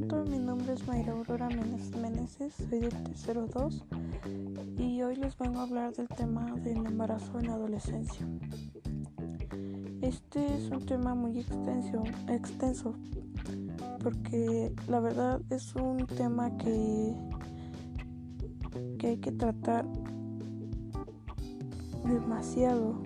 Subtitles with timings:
[0.00, 3.84] Mi nombre es Mayra Aurora Meneses, soy del tercero 2
[4.78, 8.26] y hoy les vengo a hablar del tema del embarazo en la adolescencia.
[10.00, 12.94] Este es un tema muy extenso, extenso
[14.02, 17.14] porque la verdad es un tema que,
[18.98, 19.84] que hay que tratar
[22.06, 23.02] demasiado,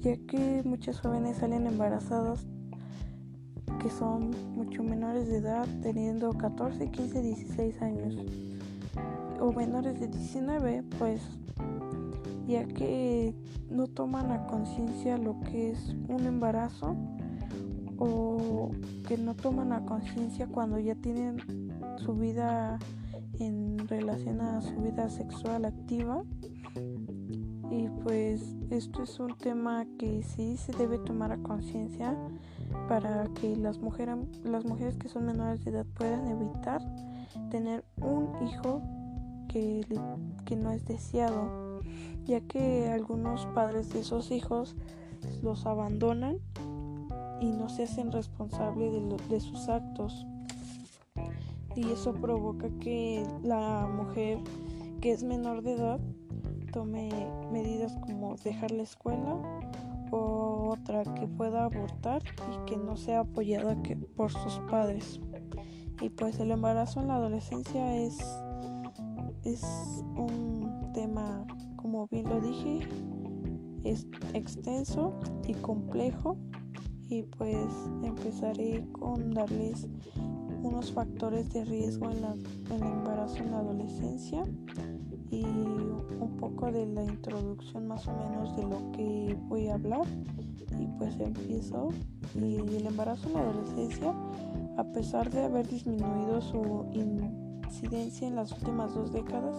[0.00, 2.46] ya que muchas jóvenes salen embarazadas
[3.78, 8.16] que son mucho menores de edad, teniendo 14, 15, 16 años,
[9.40, 11.20] o menores de 19, pues
[12.46, 13.34] ya que
[13.70, 16.96] no toman a conciencia lo que es un embarazo
[17.98, 18.70] o
[19.08, 21.38] que no toman a conciencia cuando ya tienen
[21.98, 22.78] su vida
[23.38, 26.22] en relación a su vida sexual activa.
[27.70, 32.16] Y pues esto es un tema que sí se debe tomar a conciencia
[32.88, 36.82] para que las mujeres, las mujeres que son menores de edad puedan evitar
[37.50, 38.82] tener un hijo
[39.48, 39.86] que,
[40.44, 41.80] que no es deseado,
[42.24, 44.76] ya que algunos padres de esos hijos
[45.42, 46.38] los abandonan
[47.40, 50.26] y no se hacen responsables de, de sus actos.
[51.74, 54.38] Y eso provoca que la mujer
[55.00, 56.00] que es menor de edad
[56.72, 57.10] tome
[57.52, 59.36] medidas como dejar la escuela
[60.10, 63.76] otra que pueda abortar y que no sea apoyada
[64.16, 65.20] por sus padres.
[66.00, 68.18] Y pues el embarazo en la adolescencia es,
[69.44, 69.62] es
[70.16, 71.46] un tema,
[71.76, 72.80] como bien lo dije,
[73.84, 76.36] es extenso y complejo
[77.08, 77.66] y pues
[78.02, 79.86] empezaré con darles
[80.62, 84.42] unos factores de riesgo en, la, en el embarazo en la adolescencia
[85.30, 90.06] y un poco de la introducción más o menos de lo que voy a hablar
[90.78, 91.88] y pues empiezo
[92.34, 94.14] y el embarazo en la adolescencia
[94.76, 99.56] a pesar de haber disminuido su incidencia en las últimas dos décadas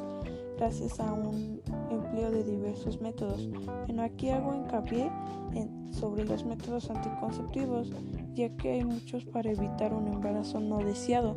[0.57, 1.61] gracias a un
[1.91, 3.47] empleo de diversos métodos.
[3.85, 5.11] Bueno, aquí hago hincapié
[5.53, 7.91] en, sobre los métodos anticonceptivos,
[8.33, 11.35] ya que hay muchos para evitar un embarazo no deseado.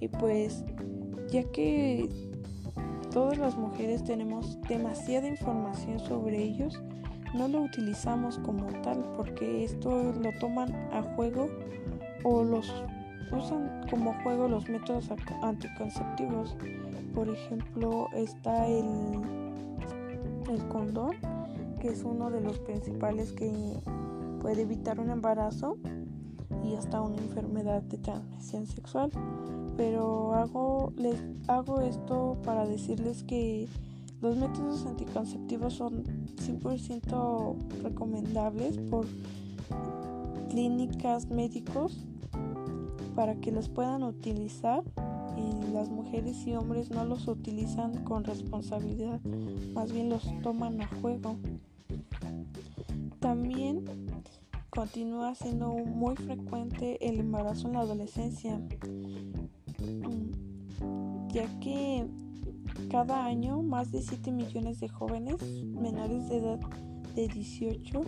[0.00, 0.64] Y pues,
[1.30, 2.08] ya que
[3.18, 6.80] todas las mujeres tenemos demasiada información sobre ellos,
[7.34, 11.48] no lo utilizamos como tal porque esto lo toman a juego
[12.22, 12.72] o los
[13.32, 15.10] usan como juego los métodos
[15.42, 16.56] anticonceptivos.
[17.12, 18.86] Por ejemplo, está el,
[20.48, 21.16] el condón,
[21.80, 23.52] que es uno de los principales que
[24.40, 25.76] puede evitar un embarazo
[26.64, 29.10] y hasta una enfermedad de transmisión sexual
[29.78, 31.14] pero hago, les
[31.46, 33.68] hago esto para decirles que
[34.20, 36.02] los métodos anticonceptivos son
[36.36, 37.54] 100%
[37.84, 39.06] recomendables por
[40.50, 41.96] clínicas médicos
[43.14, 44.82] para que los puedan utilizar
[45.36, 49.20] y las mujeres y hombres no los utilizan con responsabilidad,
[49.74, 51.36] más bien los toman a juego.
[53.20, 53.84] También
[54.78, 58.60] continúa siendo muy frecuente el embarazo en la adolescencia
[61.32, 62.06] ya que
[62.88, 66.60] cada año más de 7 millones de jóvenes menores de edad
[67.16, 68.04] de 18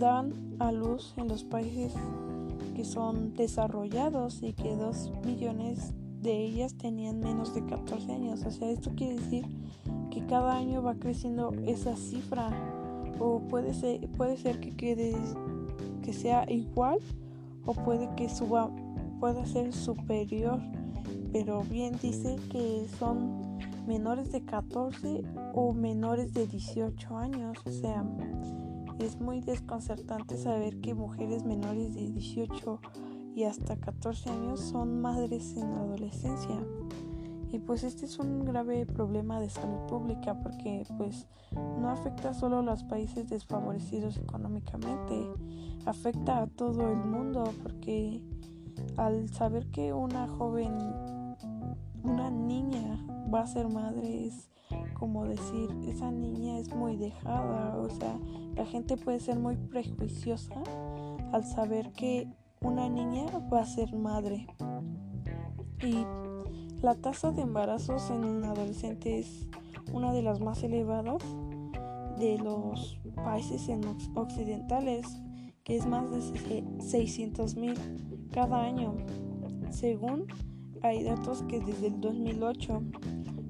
[0.00, 1.94] dan a luz en los países
[2.74, 8.44] que son desarrollados y que 2 millones de ellas tenían menos de 14 años.
[8.44, 9.46] O sea, esto quiere decir
[10.10, 12.50] que cada año va creciendo esa cifra
[13.18, 15.16] o puede ser, puede ser que quede
[16.02, 16.98] que sea igual
[17.66, 18.70] o puede que suba
[19.20, 20.60] pueda ser superior
[21.32, 25.22] pero bien dice que son menores de 14
[25.54, 27.58] o menores de 18 años.
[27.66, 28.04] O sea,
[28.98, 32.80] es muy desconcertante saber que mujeres menores de 18
[33.34, 36.56] y hasta 14 años son madres en la adolescencia.
[37.50, 42.58] Y pues este es un grave problema de salud pública porque pues no afecta solo
[42.58, 45.30] a los países desfavorecidos económicamente,
[45.86, 48.22] afecta a todo el mundo porque
[48.96, 50.76] al saber que una joven
[52.02, 54.48] una niña va a ser madre es
[54.98, 58.18] como decir, esa niña es muy dejada, o sea,
[58.56, 60.54] la gente puede ser muy prejuiciosa
[61.32, 62.28] al saber que
[62.60, 64.46] una niña va a ser madre.
[65.80, 66.04] Y
[66.82, 69.46] la tasa de embarazos en un adolescente es
[69.92, 71.22] una de las más elevadas
[72.18, 73.68] de los países
[74.14, 75.06] occidentales,
[75.64, 77.74] que es más de 600 mil
[78.32, 78.96] cada año,
[79.70, 80.26] según
[80.82, 82.82] hay datos que desde el 2008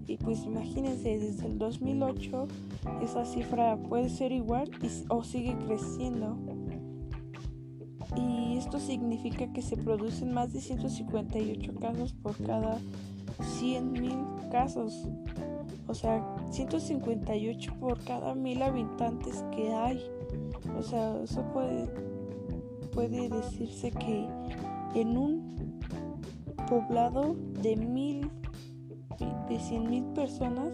[0.06, 2.48] y pues imagínense desde el 2008
[3.02, 4.70] esa cifra puede ser igual
[5.08, 6.38] o sigue creciendo.
[8.16, 12.80] Y esto significa que se producen más de 158 casos por cada
[13.38, 15.08] 100.000 casos.
[15.86, 20.02] O sea, 158 por cada mil habitantes que hay.
[20.78, 21.88] O sea, eso puede,
[22.92, 24.28] puede decirse que
[24.94, 25.78] en un
[26.68, 28.30] poblado de mil
[29.48, 30.70] de 100 mil personas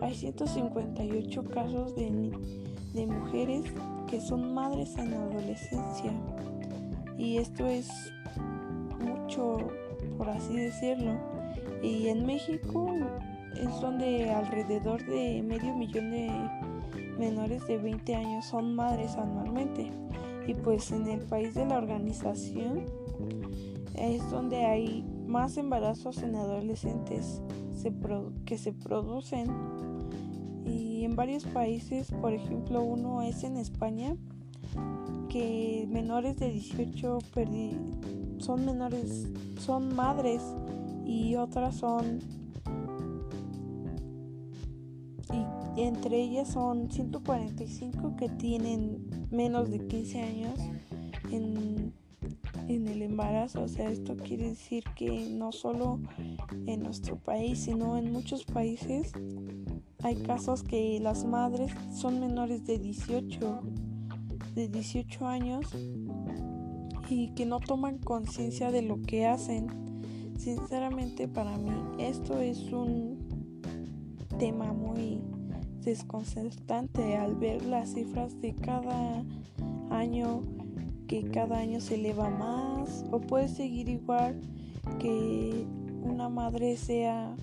[0.00, 2.32] hay 158 casos de,
[2.94, 3.64] de mujeres
[4.06, 6.12] que son madres en adolescencia
[7.18, 7.88] y esto es
[9.00, 9.58] mucho
[10.16, 11.37] por así decirlo
[11.82, 12.88] y en México
[13.56, 16.30] es donde alrededor de medio millón de
[17.18, 19.90] menores de 20 años son madres anualmente.
[20.46, 22.84] Y pues en el país de la organización
[23.94, 27.42] es donde hay más embarazos en adolescentes
[28.44, 29.48] que se producen.
[30.64, 34.16] Y en varios países, por ejemplo uno es en España,
[35.28, 37.18] que menores de 18
[38.38, 39.28] son menores,
[39.58, 40.42] son madres
[41.08, 42.20] y otras son
[45.76, 50.58] y entre ellas son 145 que tienen menos de 15 años
[51.30, 51.92] en,
[52.68, 53.62] en el embarazo.
[53.62, 56.00] O sea, esto quiere decir que no solo
[56.66, 59.12] en nuestro país, sino en muchos países
[60.02, 63.60] hay casos que las madres son menores de 18,
[64.54, 65.66] de 18 años
[67.08, 69.66] y que no toman conciencia de lo que hacen.
[70.38, 73.18] Sinceramente para mí esto es un
[74.38, 75.20] tema muy
[75.82, 79.24] desconcertante al ver las cifras de cada
[79.90, 80.42] año
[81.08, 84.40] que cada año se eleva más o puede seguir igual
[85.00, 85.66] que
[86.02, 87.34] una madre sea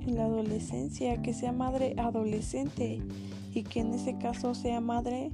[0.00, 3.00] en la adolescencia, que sea madre adolescente
[3.54, 5.30] y que en ese caso sea madre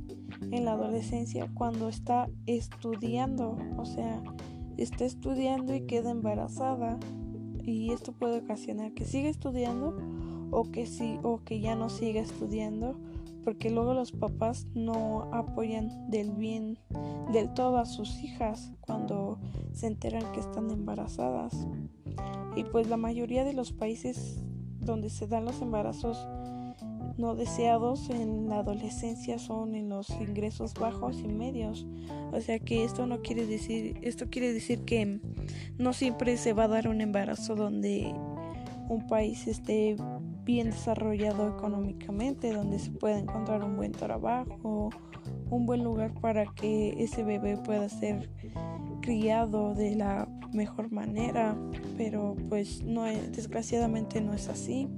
[0.50, 4.22] en la adolescencia cuando está estudiando, o sea,
[4.82, 6.98] está estudiando y queda embarazada.
[7.62, 9.96] Y esto puede ocasionar que siga estudiando
[10.50, 12.96] o que sí o que ya no siga estudiando
[13.44, 16.78] porque luego los papás no apoyan del bien
[17.30, 19.38] del todo a sus hijas cuando
[19.72, 21.66] se enteran que están embarazadas.
[22.56, 24.42] Y pues la mayoría de los países
[24.80, 26.26] donde se dan los embarazos
[27.16, 31.86] no deseados en la adolescencia son en los ingresos bajos y medios.
[32.32, 35.20] O sea que esto no quiere decir, esto quiere decir que
[35.78, 38.12] no siempre se va a dar un embarazo donde
[38.88, 39.96] un país esté
[40.44, 44.90] bien desarrollado económicamente, donde se pueda encontrar un buen trabajo,
[45.50, 48.30] un buen lugar para que ese bebé pueda ser
[49.00, 51.56] criado de la mejor manera,
[51.96, 54.88] pero pues no desgraciadamente no es así.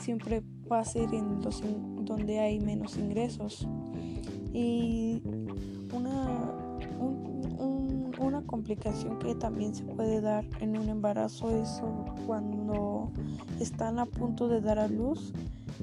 [0.00, 0.42] Siempre
[0.84, 1.62] ser en los
[2.02, 3.66] donde hay menos ingresos.
[4.52, 5.22] Y
[5.92, 6.54] una,
[8.18, 11.82] una complicación que también se puede dar en un embarazo es
[12.26, 13.10] cuando
[13.60, 15.32] están a punto de dar a luz,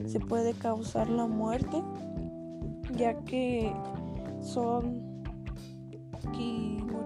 [0.08, 1.82] se puede causar la muerte,
[2.98, 3.72] ya que
[4.42, 5.14] son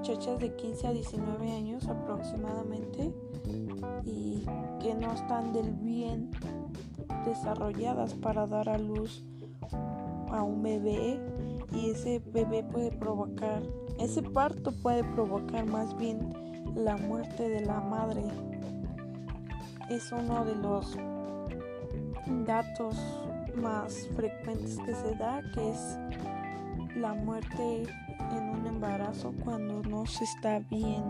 [0.08, 3.12] muchachas de 15 a 19 años aproximadamente
[4.06, 4.46] y
[4.80, 6.30] que no están del bien
[7.26, 9.24] desarrolladas para dar a luz
[10.32, 11.20] a un bebé
[11.74, 13.62] y ese bebé puede provocar,
[14.00, 16.34] ese parto puede provocar más bien
[16.76, 18.24] la muerte de la madre.
[19.90, 20.98] Es uno de los
[22.46, 22.96] datos
[23.56, 25.98] más frecuentes que se da, que es
[26.96, 27.84] la muerte
[28.32, 31.04] en un embarazo cuando no se está bien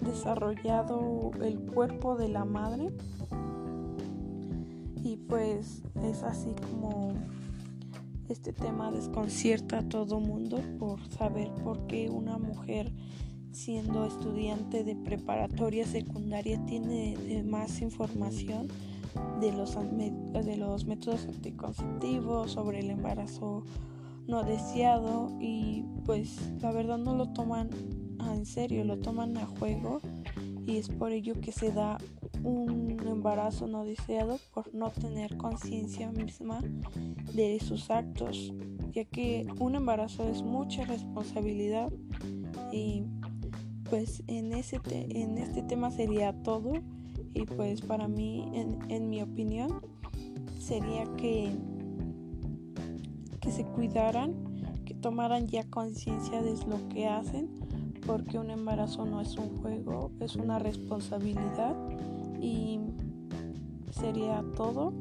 [0.00, 2.90] desarrollado el cuerpo de la madre
[5.04, 7.14] y pues es así como
[8.28, 12.92] este tema desconcierta a todo mundo por saber por qué una mujer
[13.52, 18.68] siendo estudiante de preparatoria secundaria tiene más información
[19.40, 23.64] de los, de los métodos anticonceptivos, sobre el embarazo
[24.26, 27.70] no deseado y pues la verdad no lo toman
[28.20, 30.00] en serio, lo toman a juego
[30.66, 31.98] y es por ello que se da
[32.44, 36.60] un embarazo no deseado por no tener conciencia misma
[37.34, 38.52] de sus actos,
[38.92, 41.92] ya que un embarazo es mucha responsabilidad
[42.72, 43.04] y
[43.90, 46.72] pues en, ese en este tema sería todo.
[47.34, 49.80] Y pues para mí en, en mi opinión
[50.58, 51.52] sería que
[53.40, 54.34] que se cuidaran,
[54.84, 57.48] que tomaran ya conciencia de lo que hacen,
[58.06, 61.76] porque un embarazo no es un juego, es una responsabilidad
[62.40, 62.80] y
[63.90, 64.92] sería todo.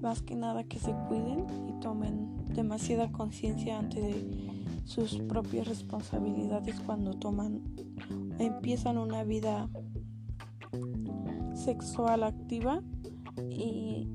[0.00, 4.50] Más que nada que se cuiden y tomen demasiada conciencia antes de
[4.86, 7.62] sus propias responsabilidades cuando toman,
[8.38, 9.68] empiezan una vida
[11.54, 12.82] sexual activa
[13.50, 14.08] y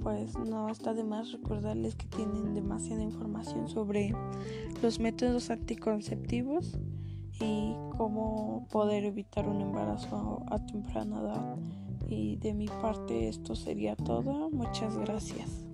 [0.00, 4.14] pues no está de más recordarles que tienen demasiada información sobre
[4.80, 6.78] los métodos anticonceptivos
[7.40, 11.56] y cómo poder evitar un embarazo a temprana edad.
[12.08, 14.50] Y de mi parte esto sería todo.
[14.50, 15.67] Muchas gracias.